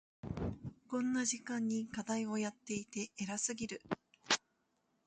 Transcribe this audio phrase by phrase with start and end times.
[0.89, 3.83] こんな時間に課題をやっていて偉すぎる。